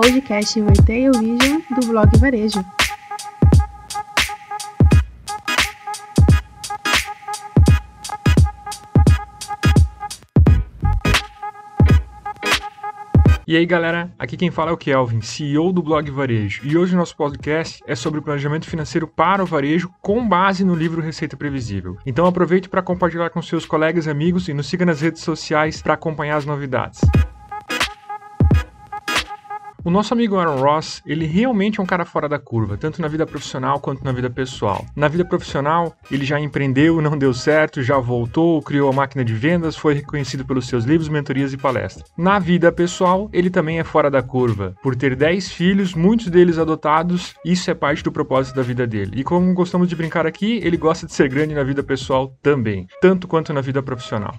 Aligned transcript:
podcast 0.00 0.60
Retail 0.60 1.10
Vision 1.10 1.60
do 1.74 1.88
blog 1.88 2.16
Varejo. 2.18 2.64
E 13.44 13.56
aí 13.56 13.66
galera, 13.66 14.12
aqui 14.16 14.36
quem 14.36 14.52
fala 14.52 14.70
é 14.70 14.72
o 14.72 14.76
Kelvin, 14.76 15.20
CEO 15.20 15.72
do 15.72 15.82
blog 15.82 16.08
Varejo. 16.12 16.64
E 16.64 16.78
hoje 16.78 16.94
o 16.94 16.96
nosso 16.96 17.16
podcast 17.16 17.82
é 17.84 17.96
sobre 17.96 18.20
planejamento 18.20 18.68
financeiro 18.70 19.08
para 19.08 19.42
o 19.42 19.46
varejo 19.46 19.90
com 20.00 20.28
base 20.28 20.64
no 20.64 20.76
livro 20.76 21.02
Receita 21.02 21.36
Previsível. 21.36 21.96
Então 22.06 22.24
aproveite 22.24 22.68
para 22.68 22.82
compartilhar 22.82 23.30
com 23.30 23.42
seus 23.42 23.66
colegas 23.66 24.06
e 24.06 24.10
amigos 24.10 24.46
e 24.46 24.54
nos 24.54 24.68
siga 24.68 24.86
nas 24.86 25.00
redes 25.00 25.22
sociais 25.22 25.82
para 25.82 25.94
acompanhar 25.94 26.36
as 26.36 26.46
novidades. 26.46 27.00
O 29.88 29.90
nosso 29.90 30.12
amigo 30.12 30.36
Aaron 30.36 30.60
Ross, 30.60 31.00
ele 31.06 31.24
realmente 31.24 31.80
é 31.80 31.82
um 31.82 31.86
cara 31.86 32.04
fora 32.04 32.28
da 32.28 32.38
curva, 32.38 32.76
tanto 32.76 33.00
na 33.00 33.08
vida 33.08 33.26
profissional 33.26 33.80
quanto 33.80 34.04
na 34.04 34.12
vida 34.12 34.28
pessoal. 34.28 34.84
Na 34.94 35.08
vida 35.08 35.24
profissional, 35.24 35.96
ele 36.10 36.26
já 36.26 36.38
empreendeu, 36.38 37.00
não 37.00 37.16
deu 37.16 37.32
certo, 37.32 37.82
já 37.82 37.96
voltou, 37.96 38.60
criou 38.60 38.90
a 38.90 38.92
máquina 38.92 39.24
de 39.24 39.32
vendas, 39.32 39.78
foi 39.78 39.94
reconhecido 39.94 40.44
pelos 40.44 40.68
seus 40.68 40.84
livros, 40.84 41.08
mentorias 41.08 41.54
e 41.54 41.56
palestras. 41.56 42.04
Na 42.18 42.38
vida 42.38 42.70
pessoal, 42.70 43.30
ele 43.32 43.48
também 43.48 43.78
é 43.78 43.82
fora 43.82 44.10
da 44.10 44.20
curva, 44.20 44.74
por 44.82 44.94
ter 44.94 45.16
10 45.16 45.52
filhos, 45.52 45.94
muitos 45.94 46.28
deles 46.28 46.58
adotados, 46.58 47.32
isso 47.42 47.70
é 47.70 47.74
parte 47.74 48.04
do 48.04 48.12
propósito 48.12 48.56
da 48.56 48.62
vida 48.62 48.86
dele. 48.86 49.12
E 49.16 49.24
como 49.24 49.54
gostamos 49.54 49.88
de 49.88 49.96
brincar 49.96 50.26
aqui, 50.26 50.60
ele 50.62 50.76
gosta 50.76 51.06
de 51.06 51.14
ser 51.14 51.30
grande 51.30 51.54
na 51.54 51.64
vida 51.64 51.82
pessoal 51.82 52.36
também, 52.42 52.86
tanto 53.00 53.26
quanto 53.26 53.54
na 53.54 53.62
vida 53.62 53.82
profissional. 53.82 54.38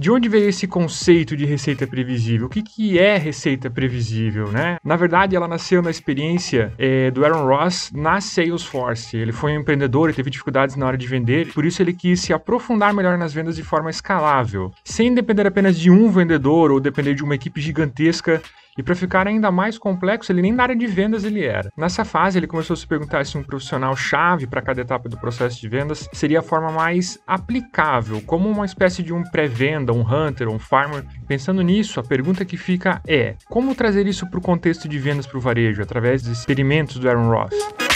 De 0.00 0.10
onde 0.10 0.30
veio 0.30 0.48
esse 0.48 0.66
conceito 0.66 1.36
de 1.36 1.44
receita 1.44 1.86
previsível? 1.86 2.46
O 2.46 2.48
que, 2.48 2.62
que 2.62 2.98
é 2.98 3.18
receita 3.18 3.68
previsível, 3.68 4.50
né? 4.50 4.78
Na 4.82 4.96
verdade, 4.96 5.36
ela 5.36 5.46
nasceu 5.46 5.82
na 5.82 5.90
experiência 5.90 6.72
é, 6.78 7.10
do 7.10 7.22
Aaron 7.22 7.44
Ross 7.44 7.92
na 7.94 8.18
Salesforce. 8.18 9.18
Ele 9.18 9.30
foi 9.30 9.52
um 9.52 9.60
empreendedor 9.60 10.08
e 10.08 10.14
teve 10.14 10.30
dificuldades 10.30 10.74
na 10.74 10.86
hora 10.86 10.96
de 10.96 11.06
vender, 11.06 11.52
por 11.52 11.66
isso 11.66 11.82
ele 11.82 11.92
quis 11.92 12.18
se 12.22 12.32
aprofundar 12.32 12.94
melhor 12.94 13.18
nas 13.18 13.34
vendas 13.34 13.54
de 13.54 13.62
forma 13.62 13.90
escalável, 13.90 14.72
sem 14.82 15.12
depender 15.12 15.46
apenas 15.46 15.78
de 15.78 15.90
um 15.90 16.10
vendedor 16.10 16.70
ou 16.70 16.80
depender 16.80 17.12
de 17.12 17.22
uma 17.22 17.34
equipe 17.34 17.60
gigantesca 17.60 18.40
e 18.80 18.82
para 18.82 18.94
ficar 18.94 19.28
ainda 19.28 19.50
mais 19.50 19.76
complexo, 19.76 20.32
ele 20.32 20.40
nem 20.40 20.52
na 20.52 20.62
área 20.62 20.74
de 20.74 20.86
vendas 20.86 21.22
ele 21.22 21.44
era. 21.44 21.70
Nessa 21.76 22.02
fase, 22.02 22.38
ele 22.38 22.46
começou 22.46 22.72
a 22.72 22.76
se 22.78 22.86
perguntar 22.86 23.26
se 23.26 23.36
um 23.36 23.42
profissional 23.42 23.94
chave 23.94 24.46
para 24.46 24.62
cada 24.62 24.80
etapa 24.80 25.06
do 25.06 25.18
processo 25.18 25.60
de 25.60 25.68
vendas 25.68 26.08
seria 26.14 26.38
a 26.38 26.42
forma 26.42 26.72
mais 26.72 27.18
aplicável, 27.26 28.22
como 28.22 28.48
uma 28.48 28.64
espécie 28.64 29.02
de 29.02 29.12
um 29.12 29.22
pré-venda, 29.22 29.92
um 29.92 30.00
hunter, 30.00 30.48
um 30.48 30.58
farmer. 30.58 31.04
Pensando 31.28 31.60
nisso, 31.60 32.00
a 32.00 32.02
pergunta 32.02 32.42
que 32.42 32.56
fica 32.56 33.02
é: 33.06 33.34
como 33.50 33.74
trazer 33.74 34.06
isso 34.06 34.26
para 34.30 34.38
o 34.38 34.42
contexto 34.42 34.88
de 34.88 34.98
vendas 34.98 35.26
para 35.26 35.36
o 35.36 35.42
varejo 35.42 35.82
através 35.82 36.22
dos 36.22 36.38
experimentos 36.38 36.98
do 36.98 37.06
Aaron 37.06 37.28
Ross? 37.28 37.89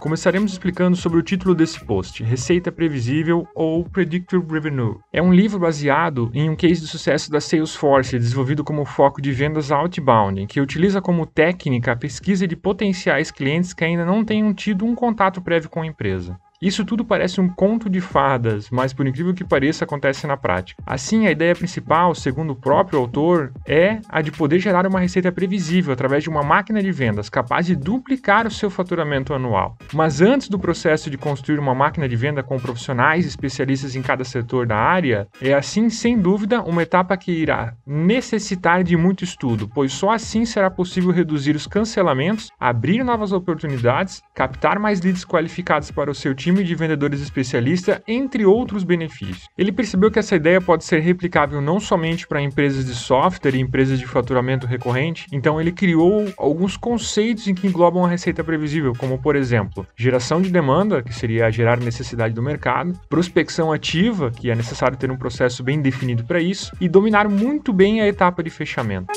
Começaremos 0.00 0.52
explicando 0.52 0.96
sobre 0.96 1.18
o 1.18 1.22
título 1.22 1.54
desse 1.54 1.78
post, 1.84 2.24
Receita 2.24 2.72
Previsível 2.72 3.46
ou 3.54 3.84
Predictive 3.84 4.42
Revenue. 4.50 4.96
É 5.12 5.20
um 5.20 5.30
livro 5.30 5.58
baseado 5.58 6.30
em 6.32 6.48
um 6.48 6.56
case 6.56 6.80
de 6.80 6.86
sucesso 6.86 7.30
da 7.30 7.38
Salesforce, 7.38 8.18
desenvolvido 8.18 8.64
como 8.64 8.86
foco 8.86 9.20
de 9.20 9.30
vendas 9.30 9.70
outbound, 9.70 10.46
que 10.46 10.58
utiliza 10.58 11.02
como 11.02 11.26
técnica 11.26 11.92
a 11.92 11.96
pesquisa 11.96 12.48
de 12.48 12.56
potenciais 12.56 13.30
clientes 13.30 13.74
que 13.74 13.84
ainda 13.84 14.06
não 14.06 14.24
tenham 14.24 14.54
tido 14.54 14.86
um 14.86 14.94
contato 14.94 15.42
prévio 15.42 15.68
com 15.68 15.82
a 15.82 15.86
empresa. 15.86 16.40
Isso 16.62 16.84
tudo 16.84 17.02
parece 17.02 17.40
um 17.40 17.48
conto 17.48 17.88
de 17.88 18.02
fadas, 18.02 18.68
mas 18.68 18.92
por 18.92 19.06
incrível 19.06 19.32
que 19.32 19.42
pareça, 19.42 19.84
acontece 19.84 20.26
na 20.26 20.36
prática. 20.36 20.82
Assim, 20.86 21.26
a 21.26 21.30
ideia 21.30 21.54
principal, 21.54 22.14
segundo 22.14 22.50
o 22.50 22.56
próprio 22.56 22.98
autor, 22.98 23.50
é 23.66 23.98
a 24.10 24.20
de 24.20 24.30
poder 24.30 24.58
gerar 24.58 24.86
uma 24.86 25.00
receita 25.00 25.32
previsível 25.32 25.90
através 25.90 26.22
de 26.22 26.28
uma 26.28 26.42
máquina 26.42 26.82
de 26.82 26.92
vendas 26.92 27.30
capaz 27.30 27.64
de 27.64 27.74
duplicar 27.74 28.46
o 28.46 28.50
seu 28.50 28.68
faturamento 28.68 29.32
anual. 29.32 29.78
Mas 29.94 30.20
antes 30.20 30.50
do 30.50 30.58
processo 30.58 31.08
de 31.08 31.16
construir 31.16 31.58
uma 31.58 31.74
máquina 31.74 32.06
de 32.06 32.14
venda 32.14 32.42
com 32.42 32.58
profissionais 32.58 33.24
especialistas 33.24 33.96
em 33.96 34.02
cada 34.02 34.22
setor 34.22 34.66
da 34.66 34.76
área, 34.76 35.26
é 35.40 35.54
assim, 35.54 35.88
sem 35.88 36.18
dúvida, 36.18 36.60
uma 36.60 36.82
etapa 36.82 37.16
que 37.16 37.32
irá 37.32 37.72
necessitar 37.86 38.84
de 38.84 38.98
muito 38.98 39.24
estudo, 39.24 39.66
pois 39.66 39.94
só 39.94 40.10
assim 40.10 40.44
será 40.44 40.70
possível 40.70 41.10
reduzir 41.10 41.56
os 41.56 41.66
cancelamentos, 41.66 42.50
abrir 42.60 43.02
novas 43.02 43.32
oportunidades, 43.32 44.20
captar 44.34 44.78
mais 44.78 45.00
leads 45.00 45.24
qualificados 45.24 45.90
para 45.90 46.10
o 46.10 46.14
seu 46.14 46.34
time 46.34 46.49
time 46.50 46.64
de 46.64 46.74
vendedores 46.74 47.20
especialista, 47.20 48.02
entre 48.06 48.44
outros 48.44 48.82
benefícios. 48.82 49.48
Ele 49.56 49.72
percebeu 49.72 50.10
que 50.10 50.18
essa 50.18 50.34
ideia 50.34 50.60
pode 50.60 50.84
ser 50.84 51.00
replicável 51.00 51.60
não 51.60 51.78
somente 51.78 52.26
para 52.26 52.42
empresas 52.42 52.84
de 52.84 52.94
software 52.94 53.54
e 53.54 53.60
empresas 53.60 53.98
de 53.98 54.06
faturamento 54.06 54.66
recorrente, 54.66 55.26
então 55.32 55.60
ele 55.60 55.72
criou 55.72 56.32
alguns 56.36 56.76
conceitos 56.76 57.46
em 57.46 57.54
que 57.54 57.66
englobam 57.66 58.04
a 58.04 58.08
receita 58.08 58.42
previsível, 58.42 58.92
como 58.96 59.18
por 59.18 59.36
exemplo, 59.36 59.86
geração 59.96 60.42
de 60.42 60.50
demanda, 60.50 61.02
que 61.02 61.14
seria 61.14 61.50
gerar 61.50 61.78
necessidade 61.78 62.34
do 62.34 62.42
mercado, 62.42 62.98
prospecção 63.08 63.72
ativa, 63.72 64.30
que 64.30 64.50
é 64.50 64.54
necessário 64.54 64.96
ter 64.96 65.10
um 65.10 65.16
processo 65.16 65.62
bem 65.62 65.80
definido 65.80 66.24
para 66.24 66.40
isso, 66.40 66.74
e 66.80 66.88
dominar 66.88 67.28
muito 67.28 67.72
bem 67.72 68.00
a 68.00 68.08
etapa 68.08 68.42
de 68.42 68.50
fechamento. 68.50 69.12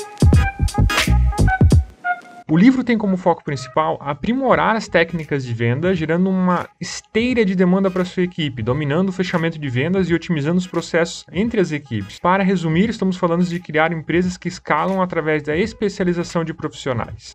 O 2.50 2.58
livro 2.58 2.84
tem 2.84 2.98
como 2.98 3.16
foco 3.16 3.42
principal 3.42 3.96
aprimorar 4.02 4.76
as 4.76 4.86
técnicas 4.86 5.46
de 5.46 5.54
venda, 5.54 5.94
gerando 5.94 6.28
uma 6.28 6.68
esteira 6.78 7.42
de 7.42 7.54
demanda 7.54 7.90
para 7.90 8.04
sua 8.04 8.22
equipe, 8.22 8.62
dominando 8.62 9.08
o 9.08 9.12
fechamento 9.12 9.58
de 9.58 9.66
vendas 9.70 10.10
e 10.10 10.14
otimizando 10.14 10.58
os 10.58 10.66
processos 10.66 11.24
entre 11.32 11.58
as 11.58 11.72
equipes. 11.72 12.18
Para 12.18 12.42
resumir, 12.42 12.90
estamos 12.90 13.16
falando 13.16 13.42
de 13.44 13.58
criar 13.58 13.92
empresas 13.92 14.36
que 14.36 14.46
escalam 14.46 15.00
através 15.00 15.42
da 15.42 15.56
especialização 15.56 16.44
de 16.44 16.52
profissionais. 16.52 17.34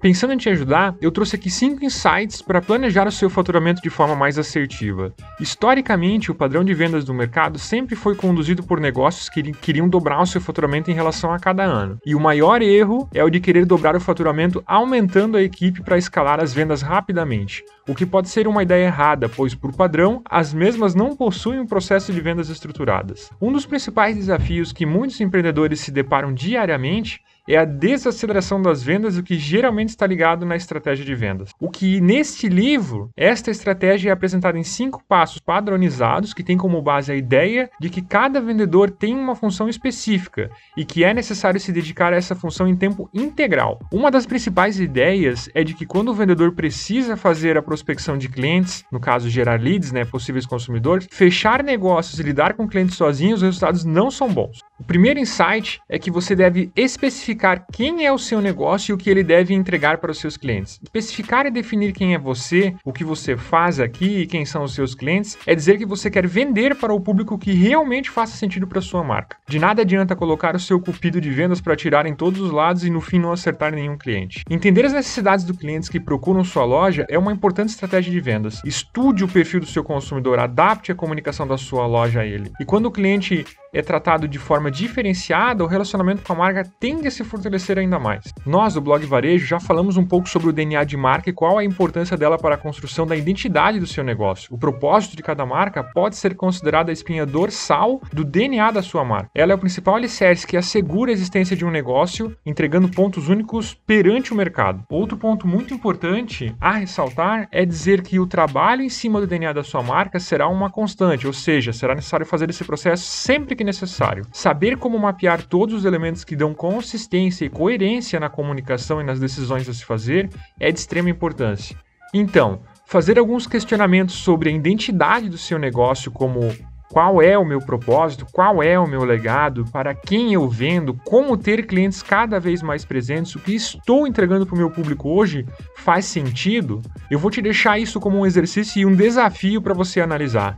Pensando 0.00 0.34
em 0.34 0.36
te 0.36 0.50
ajudar, 0.50 0.96
eu 1.00 1.10
trouxe 1.10 1.36
aqui 1.36 1.48
cinco 1.48 1.82
insights 1.82 2.42
para 2.42 2.60
planejar 2.60 3.06
o 3.06 3.12
seu 3.12 3.30
faturamento 3.30 3.80
de 3.80 3.88
forma 3.88 4.14
mais 4.14 4.36
assertiva. 4.36 5.14
Historicamente, 5.40 6.30
o 6.30 6.34
padrão 6.34 6.62
de 6.62 6.72
vendas 6.72 7.04
do 7.04 7.12
mercado 7.12 7.58
sempre 7.58 7.96
foi 7.96 8.14
conduzido 8.14 8.62
por 8.62 8.80
negócios 8.80 9.28
que 9.28 9.42
queriam 9.52 9.88
dobrar 9.88 10.22
o 10.22 10.26
seu 10.26 10.40
faturamento 10.40 10.90
em 10.90 10.94
relação 10.94 11.32
a 11.32 11.40
cada 11.40 11.64
ano. 11.64 11.98
E 12.06 12.14
o 12.14 12.20
maior 12.20 12.62
erro 12.62 13.08
é 13.12 13.22
o 13.24 13.28
de 13.28 13.40
querer 13.40 13.66
dobrar 13.66 13.96
o 13.96 14.00
faturamento 14.00 14.62
aumentando 14.64 15.36
a 15.36 15.42
equipe 15.42 15.82
para 15.82 15.98
escalar 15.98 16.40
as 16.40 16.54
vendas 16.54 16.82
rapidamente, 16.82 17.64
o 17.88 17.94
que 17.94 18.06
pode 18.06 18.28
ser 18.28 18.46
uma 18.46 18.62
ideia 18.62 18.86
errada, 18.86 19.28
pois 19.28 19.54
por 19.54 19.74
padrão, 19.74 20.22
as 20.30 20.54
mesmas 20.54 20.94
não 20.94 21.16
possuem 21.16 21.58
um 21.58 21.66
processo 21.66 22.12
de 22.12 22.20
vendas 22.20 22.48
estruturadas. 22.48 23.28
Um 23.40 23.52
dos 23.52 23.66
principais 23.66 24.16
desafios 24.16 24.72
que 24.72 24.86
muitos 24.86 25.20
empreendedores 25.20 25.80
se 25.80 25.90
deparam 25.90 26.32
diariamente 26.32 27.20
é 27.48 27.56
a 27.56 27.64
desaceleração 27.64 28.60
das 28.60 28.82
vendas, 28.82 29.16
o 29.16 29.22
que 29.22 29.38
geralmente 29.38 29.90
está 29.90 30.06
ligado 30.06 30.46
na 30.46 30.56
estratégia 30.56 31.04
de 31.04 31.14
vendas. 31.14 31.50
O 31.60 31.70
que 31.70 32.00
neste 32.00 32.48
livro, 32.48 33.10
esta 33.16 33.50
estratégia 33.50 34.10
é 34.10 34.12
apresentada 34.12 34.58
em 34.58 34.62
cinco 34.62 35.02
passos 35.08 35.38
padronizados 35.38 36.32
que 36.32 36.42
tem 36.42 36.56
como 36.56 36.80
base 36.80 37.12
a 37.12 37.16
ideia 37.16 37.70
de 37.80 37.90
que 37.90 38.02
cada 38.02 38.40
vendedor 38.40 38.90
tem 38.90 39.14
uma 39.14 39.34
função 39.34 39.68
específica 39.68 40.50
e 40.76 40.84
que 40.84 41.04
é 41.04 41.12
necessário 41.12 41.60
se 41.60 41.72
dedicar 41.72 42.12
a 42.12 42.16
essa 42.16 42.34
função 42.34 42.66
em 42.66 42.76
tempo 42.76 43.08
integral. 43.12 43.78
Uma 43.92 44.10
das 44.10 44.26
principais 44.26 44.80
ideias 44.80 45.48
é 45.54 45.62
de 45.62 45.74
que 45.74 45.86
quando 45.86 46.08
o 46.08 46.14
vendedor 46.14 46.52
precisa 46.52 47.16
fazer 47.16 47.56
a 47.56 47.62
prospecção 47.62 48.16
de 48.16 48.28
clientes, 48.28 48.84
no 48.90 49.00
caso 49.00 49.28
gerar 49.28 49.60
leads, 49.60 49.92
né, 49.92 50.04
possíveis 50.04 50.46
consumidores, 50.46 51.06
fechar 51.10 51.62
negócios 51.62 52.18
e 52.18 52.22
lidar 52.22 52.54
com 52.54 52.68
clientes 52.68 52.96
sozinhos, 52.96 53.40
os 53.40 53.42
resultados 53.42 53.84
não 53.84 54.10
são 54.10 54.28
bons. 54.32 54.60
O 54.78 54.82
primeiro 54.82 55.20
insight 55.20 55.80
é 55.88 56.00
que 56.00 56.10
você 56.10 56.34
deve 56.34 56.68
especificar 56.74 57.64
quem 57.72 58.04
é 58.04 58.12
o 58.12 58.18
seu 58.18 58.40
negócio 58.40 58.90
e 58.90 58.94
o 58.94 58.98
que 58.98 59.08
ele 59.08 59.22
deve 59.22 59.54
entregar 59.54 59.98
para 59.98 60.10
os 60.10 60.18
seus 60.18 60.36
clientes. 60.36 60.80
Especificar 60.82 61.46
e 61.46 61.50
definir 61.50 61.92
quem 61.92 62.12
é 62.12 62.18
você, 62.18 62.74
o 62.84 62.92
que 62.92 63.04
você 63.04 63.36
faz 63.36 63.78
aqui 63.78 64.22
e 64.22 64.26
quem 64.26 64.44
são 64.44 64.64
os 64.64 64.74
seus 64.74 64.92
clientes 64.92 65.38
é 65.46 65.54
dizer 65.54 65.78
que 65.78 65.86
você 65.86 66.10
quer 66.10 66.26
vender 66.26 66.74
para 66.74 66.92
o 66.92 67.00
público 67.00 67.38
que 67.38 67.52
realmente 67.52 68.10
faça 68.10 68.36
sentido 68.36 68.66
para 68.66 68.80
sua 68.80 69.04
marca. 69.04 69.36
De 69.48 69.60
nada 69.60 69.82
adianta 69.82 70.16
colocar 70.16 70.56
o 70.56 70.60
seu 70.60 70.80
cupido 70.80 71.20
de 71.20 71.30
vendas 71.30 71.60
para 71.60 71.76
tirar 71.76 72.04
em 72.04 72.14
todos 72.14 72.40
os 72.40 72.50
lados 72.50 72.84
e 72.84 72.90
no 72.90 73.00
fim 73.00 73.20
não 73.20 73.30
acertar 73.30 73.72
nenhum 73.72 73.96
cliente. 73.96 74.42
Entender 74.50 74.84
as 74.84 74.92
necessidades 74.92 75.44
dos 75.44 75.56
clientes 75.56 75.88
que 75.88 76.00
procuram 76.00 76.42
sua 76.42 76.64
loja 76.64 77.06
é 77.08 77.16
uma 77.16 77.32
importante 77.32 77.68
estratégia 77.68 78.10
de 78.10 78.20
vendas. 78.20 78.60
Estude 78.64 79.22
o 79.22 79.28
perfil 79.28 79.60
do 79.60 79.66
seu 79.66 79.84
consumidor, 79.84 80.40
adapte 80.40 80.90
a 80.90 80.96
comunicação 80.96 81.46
da 81.46 81.56
sua 81.56 81.86
loja 81.86 82.22
a 82.22 82.26
ele. 82.26 82.50
E 82.60 82.64
quando 82.64 82.86
o 82.86 82.90
cliente 82.90 83.44
é 83.74 83.82
tratado 83.82 84.28
de 84.28 84.38
forma 84.38 84.70
diferenciada, 84.70 85.64
o 85.64 85.66
relacionamento 85.66 86.22
com 86.22 86.32
a 86.32 86.36
marca 86.36 86.64
tende 86.78 87.08
a 87.08 87.10
se 87.10 87.24
fortalecer 87.24 87.78
ainda 87.78 87.98
mais. 87.98 88.32
Nós, 88.46 88.74
do 88.74 88.80
blog 88.80 89.04
Varejo, 89.04 89.44
já 89.44 89.58
falamos 89.58 89.96
um 89.96 90.04
pouco 90.04 90.28
sobre 90.28 90.48
o 90.48 90.52
DNA 90.52 90.84
de 90.84 90.96
marca 90.96 91.28
e 91.28 91.32
qual 91.32 91.58
a 91.58 91.64
importância 91.64 92.16
dela 92.16 92.38
para 92.38 92.54
a 92.54 92.58
construção 92.58 93.06
da 93.06 93.16
identidade 93.16 93.80
do 93.80 93.86
seu 93.86 94.04
negócio. 94.04 94.54
O 94.54 94.58
propósito 94.58 95.16
de 95.16 95.22
cada 95.22 95.44
marca 95.44 95.82
pode 95.82 96.16
ser 96.16 96.36
considerado 96.36 96.90
a 96.90 96.92
espinha 96.92 97.26
dorsal 97.26 98.00
do 98.12 98.24
DNA 98.24 98.70
da 98.70 98.82
sua 98.82 99.04
marca. 99.04 99.30
Ela 99.34 99.52
é 99.52 99.54
o 99.54 99.58
principal 99.58 99.96
alicerce 99.96 100.46
que 100.46 100.56
assegura 100.56 101.10
a 101.10 101.12
existência 101.12 101.56
de 101.56 101.64
um 101.64 101.70
negócio, 101.70 102.36
entregando 102.46 102.88
pontos 102.88 103.28
únicos 103.28 103.74
perante 103.74 104.32
o 104.32 104.36
mercado. 104.36 104.84
Outro 104.88 105.16
ponto 105.16 105.48
muito 105.48 105.74
importante 105.74 106.54
a 106.60 106.72
ressaltar 106.72 107.48
é 107.50 107.64
dizer 107.64 108.02
que 108.02 108.20
o 108.20 108.26
trabalho 108.26 108.82
em 108.82 108.88
cima 108.88 109.20
do 109.20 109.26
DNA 109.26 109.52
da 109.52 109.64
sua 109.64 109.82
marca 109.82 110.20
será 110.20 110.48
uma 110.48 110.70
constante, 110.70 111.26
ou 111.26 111.32
seja, 111.32 111.72
será 111.72 111.94
necessário 111.94 112.26
fazer 112.26 112.48
esse 112.48 112.64
processo 112.64 113.04
sempre 113.04 113.56
que 113.56 113.63
necessário. 113.64 114.26
Saber 114.32 114.76
como 114.76 114.98
mapear 114.98 115.42
todos 115.42 115.74
os 115.74 115.84
elementos 115.84 116.22
que 116.22 116.36
dão 116.36 116.54
consistência 116.54 117.44
e 117.44 117.50
coerência 117.50 118.20
na 118.20 118.28
comunicação 118.28 119.00
e 119.00 119.04
nas 119.04 119.18
decisões 119.18 119.68
a 119.68 119.72
se 119.72 119.84
fazer 119.84 120.30
é 120.60 120.70
de 120.70 120.78
extrema 120.78 121.10
importância. 121.10 121.76
Então, 122.12 122.60
fazer 122.86 123.18
alguns 123.18 123.46
questionamentos 123.46 124.14
sobre 124.14 124.48
a 124.48 124.52
identidade 124.52 125.28
do 125.28 125.36
seu 125.36 125.58
negócio, 125.58 126.12
como 126.12 126.52
qual 126.94 127.20
é 127.20 127.36
o 127.36 127.44
meu 127.44 127.58
propósito, 127.58 128.24
qual 128.30 128.62
é 128.62 128.78
o 128.78 128.86
meu 128.86 129.02
legado, 129.02 129.64
para 129.72 129.94
quem 129.94 130.32
eu 130.32 130.48
vendo, 130.48 130.94
como 131.04 131.36
ter 131.36 131.66
clientes 131.66 132.04
cada 132.04 132.38
vez 132.38 132.62
mais 132.62 132.84
presentes, 132.84 133.34
o 133.34 133.40
que 133.40 133.52
estou 133.52 134.06
entregando 134.06 134.46
para 134.46 134.54
o 134.54 134.58
meu 134.58 134.70
público 134.70 135.08
hoje 135.08 135.44
faz 135.76 136.04
sentido? 136.04 136.80
Eu 137.10 137.18
vou 137.18 137.32
te 137.32 137.42
deixar 137.42 137.80
isso 137.80 137.98
como 137.98 138.18
um 138.18 138.26
exercício 138.26 138.80
e 138.80 138.86
um 138.86 138.94
desafio 138.94 139.60
para 139.60 139.74
você 139.74 140.00
analisar. 140.00 140.56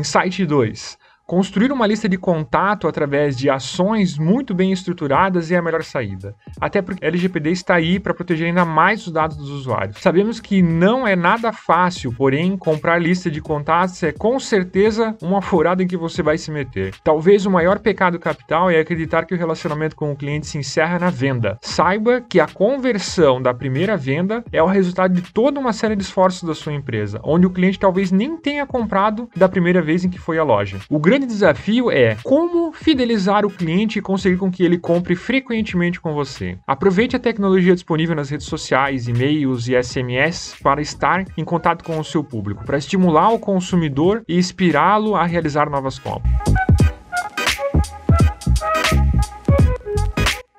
Insight 0.00 0.32
2. 0.32 0.96
Construir 1.30 1.70
uma 1.70 1.86
lista 1.86 2.08
de 2.08 2.18
contato 2.18 2.88
através 2.88 3.36
de 3.36 3.48
ações 3.48 4.18
muito 4.18 4.52
bem 4.52 4.72
estruturadas 4.72 5.48
é 5.52 5.56
a 5.56 5.62
melhor 5.62 5.84
saída. 5.84 6.34
Até 6.60 6.82
porque 6.82 7.04
a 7.04 7.06
LGPD 7.06 7.52
está 7.52 7.76
aí 7.76 8.00
para 8.00 8.12
proteger 8.12 8.48
ainda 8.48 8.64
mais 8.64 9.06
os 9.06 9.12
dados 9.12 9.36
dos 9.36 9.48
usuários. 9.48 9.98
Sabemos 10.00 10.40
que 10.40 10.60
não 10.60 11.06
é 11.06 11.14
nada 11.14 11.52
fácil, 11.52 12.12
porém, 12.12 12.56
comprar 12.56 12.98
lista 12.98 13.30
de 13.30 13.40
contatos 13.40 14.02
é 14.02 14.10
com 14.10 14.40
certeza 14.40 15.16
uma 15.22 15.40
furada 15.40 15.84
em 15.84 15.86
que 15.86 15.96
você 15.96 16.20
vai 16.20 16.36
se 16.36 16.50
meter. 16.50 16.96
Talvez 17.04 17.46
o 17.46 17.50
maior 17.50 17.78
pecado 17.78 18.18
capital 18.18 18.68
é 18.68 18.80
acreditar 18.80 19.24
que 19.24 19.32
o 19.32 19.38
relacionamento 19.38 19.94
com 19.94 20.10
o 20.10 20.16
cliente 20.16 20.48
se 20.48 20.58
encerra 20.58 20.98
na 20.98 21.10
venda. 21.10 21.56
Saiba 21.62 22.20
que 22.20 22.40
a 22.40 22.48
conversão 22.48 23.40
da 23.40 23.54
primeira 23.54 23.96
venda 23.96 24.42
é 24.52 24.60
o 24.60 24.66
resultado 24.66 25.14
de 25.14 25.22
toda 25.32 25.60
uma 25.60 25.72
série 25.72 25.94
de 25.94 26.02
esforços 26.02 26.42
da 26.42 26.56
sua 26.56 26.72
empresa, 26.72 27.20
onde 27.22 27.46
o 27.46 27.50
cliente 27.50 27.78
talvez 27.78 28.10
nem 28.10 28.36
tenha 28.36 28.66
comprado 28.66 29.30
da 29.36 29.48
primeira 29.48 29.80
vez 29.80 30.04
em 30.04 30.10
que 30.10 30.18
foi 30.18 30.36
à 30.36 30.42
loja. 30.42 30.80
O 30.90 30.98
grande 30.98 31.19
grande 31.20 31.26
desafio 31.26 31.90
é 31.90 32.16
como 32.22 32.72
fidelizar 32.72 33.44
o 33.44 33.50
cliente 33.50 33.98
e 33.98 34.02
conseguir 34.02 34.38
com 34.38 34.50
que 34.50 34.62
ele 34.62 34.78
compre 34.78 35.14
frequentemente 35.14 36.00
com 36.00 36.14
você. 36.14 36.58
Aproveite 36.66 37.14
a 37.14 37.18
tecnologia 37.18 37.74
disponível 37.74 38.16
nas 38.16 38.30
redes 38.30 38.46
sociais, 38.46 39.06
e-mails 39.06 39.68
e 39.68 39.80
SMS 39.80 40.54
para 40.62 40.80
estar 40.80 41.24
em 41.36 41.44
contato 41.44 41.84
com 41.84 41.98
o 41.98 42.04
seu 42.04 42.24
público, 42.24 42.64
para 42.64 42.78
estimular 42.78 43.28
o 43.30 43.38
consumidor 43.38 44.24
e 44.26 44.38
inspirá-lo 44.38 45.14
a 45.14 45.26
realizar 45.26 45.68
novas 45.68 45.98
compras. 45.98 46.32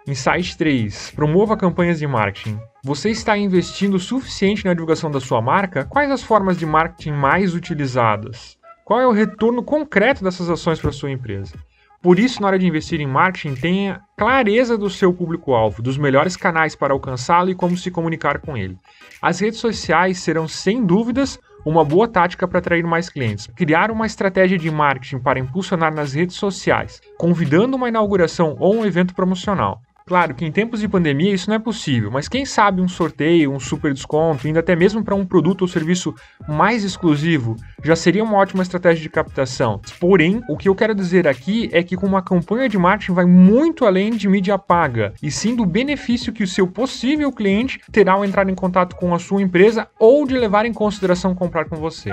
Insight 0.08 0.58
3. 0.58 1.12
Promova 1.16 1.58
campanhas 1.58 1.98
de 1.98 2.06
marketing. 2.06 2.60
Você 2.84 3.10
está 3.10 3.38
investindo 3.38 3.96
o 3.96 4.00
suficiente 4.00 4.66
na 4.66 4.74
divulgação 4.74 5.10
da 5.10 5.20
sua 5.20 5.42
marca? 5.42 5.86
Quais 5.86 6.12
as 6.12 6.22
formas 6.22 6.58
de 6.58 6.66
marketing 6.66 7.14
mais 7.14 7.56
utilizadas? 7.56 8.61
Qual 8.92 9.00
é 9.00 9.08
o 9.08 9.14
retorno 9.14 9.64
concreto 9.64 10.22
dessas 10.22 10.50
ações 10.50 10.78
para 10.78 10.92
sua 10.92 11.10
empresa? 11.10 11.54
Por 12.02 12.20
isso, 12.20 12.42
na 12.42 12.48
hora 12.50 12.60
de 12.60 12.68
investir 12.68 13.00
em 13.00 13.08
marketing, 13.08 13.56
tenha 13.56 14.02
clareza 14.18 14.78
do 14.78 14.90
seu 14.90 15.14
público-alvo, 15.14 15.82
dos 15.82 15.98
melhores 15.98 16.36
canais 16.36 16.76
para 16.76 16.92
alcançá-lo 16.92 17.50
e 17.50 17.56
como 17.56 17.78
se 17.78 17.90
comunicar 17.90 18.40
com 18.40 18.58
ele. 18.58 18.78
As 19.22 19.40
redes 19.40 19.62
sociais 19.62 20.20
serão, 20.20 20.46
sem 20.46 20.86
dúvidas, 20.86 21.40
uma 21.66 21.86
boa 21.86 22.06
tática 22.06 22.46
para 22.46 22.60
atrair 22.60 22.84
mais 22.84 23.08
clientes. 23.08 23.48
Criar 23.56 23.92
uma 23.92 24.06
estratégia 24.06 24.58
de 24.58 24.70
marketing 24.70 25.20
para 25.20 25.40
impulsionar 25.40 25.96
nas 25.96 26.12
redes 26.12 26.36
sociais, 26.36 27.00
convidando 27.18 27.78
uma 27.78 27.88
inauguração 27.88 28.58
ou 28.60 28.76
um 28.76 28.86
evento 28.86 29.16
promocional. 29.16 29.80
Claro 30.06 30.34
que 30.34 30.46
em 30.46 30.52
tempos 30.52 30.80
de 30.80 30.88
pandemia 30.88 31.34
isso 31.34 31.50
não 31.50 31.56
é 31.56 31.60
possível, 31.60 32.12
mas 32.12 32.28
quem 32.28 32.46
sabe 32.46 32.82
um 32.82 32.88
sorteio, 32.88 33.52
um 33.52 33.60
super 33.60 33.94
desconto, 33.94 34.48
indo 34.48 34.60
até 34.60 34.76
mesmo 34.76 35.04
para 35.04 35.16
um 35.16 35.26
produto 35.26 35.62
ou 35.62 35.68
serviço 35.68 36.14
mais 36.48 36.84
exclusivo, 36.84 37.56
já 37.84 37.96
seria 37.96 38.24
uma 38.24 38.38
ótima 38.38 38.64
estratégia 38.64 39.02
de 39.02 39.10
captação. 39.10 39.80
Porém, 40.00 40.42
o 40.50 40.58
que 40.58 40.68
eu 40.68 40.76
quero 40.76 40.96
dizer 40.96 41.28
aqui 41.28 41.70
é 41.72 41.84
que 41.84 41.96
com 41.96 42.06
uma 42.06 42.22
campanha 42.22 42.68
de 42.68 42.78
marketing 42.78 43.14
vai 43.14 43.26
muito 43.26 43.86
além 43.86 44.12
de 44.12 44.28
mídia 44.28 44.58
paga, 44.58 45.14
e 45.22 45.32
sim 45.32 45.56
do 45.56 45.66
benefício 45.66 46.34
que 46.34 46.44
o 46.44 46.48
seu 46.48 46.68
possível 46.68 47.32
cliente 47.32 47.80
terá 47.92 48.14
ao 48.14 48.26
entrar 48.26 48.48
em 48.50 48.56
contato 48.56 48.96
com 48.96 49.14
a 49.14 49.20
sua 49.20 49.42
empresa 49.42 49.88
ou 50.00 50.26
de 50.26 50.38
levar 50.38 50.66
em 50.66 50.74
consideração 50.74 51.36
comprar 51.36 51.66
com 51.66 51.76
você. 51.76 52.12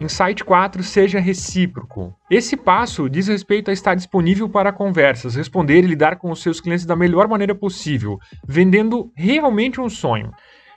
Insight 0.00 0.44
4 0.44 0.82
seja 0.82 1.18
recíproco. 1.18 2.14
Esse 2.30 2.56
passo 2.56 3.08
diz 3.08 3.28
respeito 3.28 3.70
a 3.70 3.72
estar 3.72 3.94
disponível 3.94 4.48
para 4.48 4.72
conversas, 4.72 5.34
responder 5.34 5.78
e 5.78 5.86
lidar 5.86 6.16
com 6.16 6.30
os 6.30 6.42
seus 6.42 6.60
clientes 6.60 6.84
da 6.84 6.94
melhor 6.94 7.26
maneira 7.26 7.54
possível, 7.54 8.18
vendendo 8.46 9.10
realmente 9.14 9.80
um 9.80 9.88
sonho. 9.88 10.32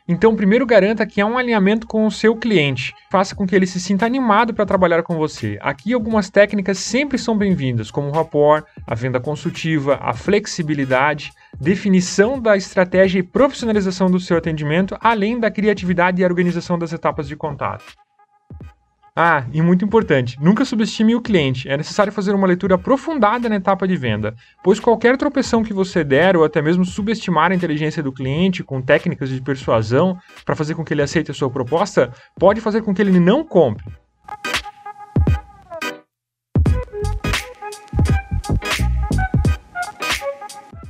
Então, 0.07 0.36
primeiro 0.36 0.66
garanta 0.66 1.06
que 1.06 1.21
há 1.21 1.25
um 1.25 1.38
alinhamento 1.38 1.86
com 1.86 2.07
o 2.07 2.10
seu 2.10 2.36
cliente. 2.36 2.95
Faça 3.12 3.36
com 3.36 3.45
que 3.45 3.56
ele 3.56 3.68
se 3.68 3.80
sinta 3.80 4.07
animado 4.07 4.56
para 4.56 4.66
trabalhar 4.66 5.04
com 5.04 5.16
você. 5.16 5.60
Aqui 5.62 5.94
algumas 5.94 6.31
técnicas 6.31 6.80
sempre 6.80 7.18
são 7.18 7.38
bem-vindas, 7.38 7.92
como 7.92 8.07
o 8.07 8.12
rapport, 8.12 8.66
a 8.88 8.95
venda 8.95 9.19
consultiva, 9.19 10.00
a 10.01 10.13
flexibilidade, 10.13 11.31
definição 11.62 12.42
da 12.42 12.57
estratégia 12.57 13.19
e 13.19 13.24
profissionalização 13.24 14.10
do 14.10 14.19
seu 14.19 14.38
atendimento, 14.38 14.98
além 15.00 15.39
da 15.39 15.51
criatividade 15.51 16.21
e 16.21 16.25
organização 16.25 16.80
das 16.80 16.92
etapas 16.92 17.27
de 17.27 17.36
contato. 17.36 17.86
Ah, 19.16 19.44
e 19.52 19.62
muito 19.62 19.84
importante, 19.84 20.38
nunca 20.40 20.64
subestime 20.64 21.16
o 21.16 21.22
cliente. 21.22 21.68
É 21.68 21.76
necessário 21.76 22.12
fazer 22.14 22.34
uma 22.34 22.48
leitura 22.48 22.76
aprofundada 22.76 23.50
na 23.50 23.56
etapa 23.56 23.88
de 23.88 23.96
venda, 23.96 24.36
pois 24.64 24.80
qualquer 24.80 25.18
tropeção 25.18 25.64
que 25.64 25.74
você 25.74 26.04
der 26.04 26.38
ou 26.38 26.44
até 26.44 26.62
mesmo 26.62 26.86
subestimar 26.86 27.52
a 27.52 27.56
inteligência 27.56 28.02
do 28.02 28.14
cliente 28.14 28.64
com 28.64 28.82
técnicas 28.82 29.30
de 29.30 29.42
persuasão 29.42 30.18
para 30.46 30.56
fazer 30.56 30.76
com 30.76 30.86
que 30.86 30.94
ele 30.94 31.02
aceite 31.02 31.32
a 31.32 31.34
sua 31.34 31.50
proposta, 31.50 32.12
pode 32.38 32.62
fazer 32.62 32.82
com 32.82 32.94
que 32.94 33.02
ele 33.02 33.20
não 33.20 33.44
compre. 33.44 33.86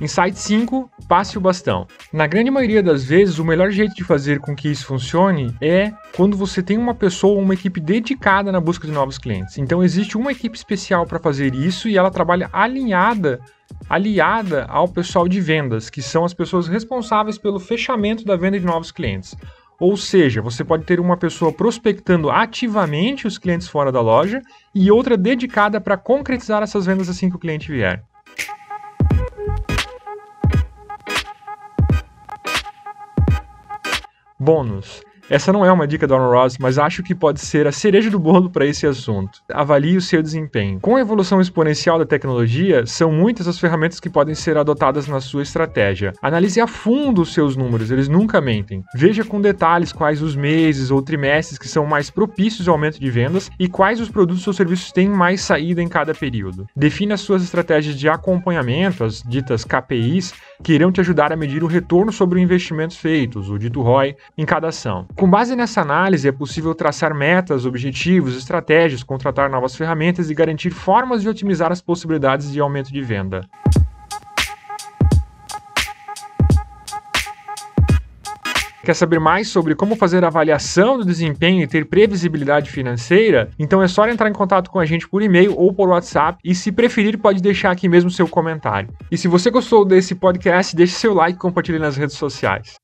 Insight 0.00 0.38
5, 0.38 0.90
passe 1.10 1.36
o 1.36 1.40
bastão. 1.40 1.88
Na 2.12 2.28
grande 2.28 2.52
maioria 2.52 2.80
das 2.80 3.02
vezes, 3.02 3.40
o 3.40 3.44
melhor 3.44 3.72
jeito 3.72 3.96
de 3.96 4.04
fazer 4.04 4.38
com 4.38 4.54
que 4.54 4.70
isso 4.70 4.86
funcione 4.86 5.52
é 5.60 5.92
quando 6.14 6.36
você 6.36 6.62
tem 6.62 6.78
uma 6.78 6.94
pessoa 6.94 7.34
ou 7.34 7.42
uma 7.42 7.54
equipe 7.54 7.80
dedicada 7.80 8.52
na 8.52 8.60
busca 8.60 8.86
de 8.86 8.92
novos 8.92 9.18
clientes. 9.18 9.58
Então 9.58 9.82
existe 9.82 10.16
uma 10.16 10.30
equipe 10.30 10.56
especial 10.56 11.04
para 11.04 11.18
fazer 11.18 11.52
isso 11.52 11.88
e 11.88 11.98
ela 11.98 12.12
trabalha 12.12 12.48
alinhada 12.52 13.40
aliada 13.88 14.66
ao 14.66 14.86
pessoal 14.86 15.26
de 15.26 15.40
vendas, 15.40 15.90
que 15.90 16.00
são 16.00 16.24
as 16.24 16.32
pessoas 16.32 16.68
responsáveis 16.68 17.36
pelo 17.36 17.58
fechamento 17.58 18.24
da 18.24 18.36
venda 18.36 18.60
de 18.60 18.64
novos 18.64 18.92
clientes. 18.92 19.36
Ou 19.80 19.96
seja, 19.96 20.40
você 20.40 20.62
pode 20.62 20.84
ter 20.84 21.00
uma 21.00 21.16
pessoa 21.16 21.52
prospectando 21.52 22.30
ativamente 22.30 23.26
os 23.26 23.36
clientes 23.36 23.66
fora 23.66 23.90
da 23.90 24.00
loja 24.00 24.40
e 24.72 24.92
outra 24.92 25.16
dedicada 25.16 25.80
para 25.80 25.96
concretizar 25.96 26.62
essas 26.62 26.86
vendas 26.86 27.08
assim 27.08 27.28
que 27.28 27.36
o 27.36 27.40
cliente 27.40 27.72
vier. 27.72 28.04
Bônus. 34.40 35.02
Essa 35.30 35.52
não 35.52 35.64
é 35.64 35.70
uma 35.70 35.86
dica 35.86 36.08
do 36.08 36.14
Aaron 36.14 36.32
Ross, 36.32 36.58
mas 36.58 36.76
acho 36.76 37.04
que 37.04 37.14
pode 37.14 37.38
ser 37.38 37.64
a 37.64 37.70
cereja 37.70 38.10
do 38.10 38.18
bolo 38.18 38.50
para 38.50 38.66
esse 38.66 38.84
assunto. 38.84 39.38
Avalie 39.52 39.96
o 39.96 40.00
seu 40.00 40.20
desempenho. 40.20 40.80
Com 40.80 40.96
a 40.96 41.00
evolução 41.00 41.40
exponencial 41.40 42.00
da 42.00 42.04
tecnologia, 42.04 42.84
são 42.84 43.12
muitas 43.12 43.46
as 43.46 43.56
ferramentas 43.56 44.00
que 44.00 44.10
podem 44.10 44.34
ser 44.34 44.58
adotadas 44.58 45.06
na 45.06 45.20
sua 45.20 45.42
estratégia. 45.42 46.12
Analise 46.20 46.60
a 46.60 46.66
fundo 46.66 47.22
os 47.22 47.32
seus 47.32 47.54
números, 47.54 47.92
eles 47.92 48.08
nunca 48.08 48.40
mentem. 48.40 48.82
Veja 48.92 49.22
com 49.22 49.40
detalhes 49.40 49.92
quais 49.92 50.20
os 50.20 50.34
meses 50.34 50.90
ou 50.90 51.00
trimestres 51.00 51.60
que 51.60 51.68
são 51.68 51.86
mais 51.86 52.10
propícios 52.10 52.66
ao 52.66 52.74
aumento 52.74 52.98
de 52.98 53.08
vendas 53.08 53.52
e 53.56 53.68
quais 53.68 54.00
os 54.00 54.08
produtos 54.08 54.44
ou 54.48 54.52
serviços 54.52 54.90
têm 54.90 55.08
mais 55.08 55.42
saída 55.42 55.80
em 55.80 55.86
cada 55.86 56.12
período. 56.12 56.66
Defina 56.74 57.14
as 57.14 57.20
suas 57.20 57.44
estratégias 57.44 57.94
de 57.94 58.08
acompanhamento, 58.08 59.04
as 59.04 59.22
ditas 59.22 59.64
KPIs, 59.64 60.34
que 60.60 60.72
irão 60.72 60.90
te 60.90 61.00
ajudar 61.00 61.32
a 61.32 61.36
medir 61.36 61.62
o 61.62 61.68
retorno 61.68 62.10
sobre 62.10 62.40
os 62.40 62.42
investimentos 62.42 62.96
feitos, 62.96 63.48
o 63.48 63.56
dito 63.56 63.80
ROI, 63.80 64.16
em 64.36 64.44
cada 64.44 64.66
ação. 64.66 65.06
Com 65.20 65.28
base 65.28 65.54
nessa 65.54 65.82
análise, 65.82 66.26
é 66.26 66.32
possível 66.32 66.74
traçar 66.74 67.14
metas, 67.14 67.66
objetivos, 67.66 68.34
estratégias, 68.38 69.02
contratar 69.02 69.50
novas 69.50 69.76
ferramentas 69.76 70.30
e 70.30 70.34
garantir 70.34 70.70
formas 70.70 71.20
de 71.20 71.28
otimizar 71.28 71.70
as 71.70 71.82
possibilidades 71.82 72.50
de 72.50 72.58
aumento 72.58 72.90
de 72.90 73.02
venda. 73.02 73.46
Quer 78.82 78.94
saber 78.94 79.20
mais 79.20 79.48
sobre 79.48 79.74
como 79.74 79.94
fazer 79.94 80.24
avaliação 80.24 80.96
do 80.96 81.04
desempenho 81.04 81.62
e 81.62 81.66
ter 81.66 81.84
previsibilidade 81.84 82.70
financeira? 82.70 83.50
Então 83.58 83.82
é 83.82 83.88
só 83.88 84.08
entrar 84.08 84.30
em 84.30 84.32
contato 84.32 84.70
com 84.70 84.78
a 84.78 84.86
gente 84.86 85.06
por 85.06 85.20
e-mail 85.20 85.54
ou 85.54 85.70
por 85.70 85.90
WhatsApp 85.90 86.38
e 86.42 86.54
se 86.54 86.72
preferir 86.72 87.18
pode 87.18 87.42
deixar 87.42 87.72
aqui 87.72 87.90
mesmo 87.90 88.10
seu 88.10 88.26
comentário. 88.26 88.88
E 89.10 89.18
se 89.18 89.28
você 89.28 89.50
gostou 89.50 89.84
desse 89.84 90.14
podcast, 90.14 90.74
deixe 90.74 90.94
seu 90.94 91.12
like 91.12 91.36
e 91.36 91.38
compartilhe 91.38 91.78
nas 91.78 91.98
redes 91.98 92.16
sociais. 92.16 92.80